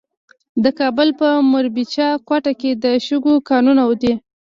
[0.63, 4.13] د کابل په میربچه کوټ کې د شګو کانونه دي.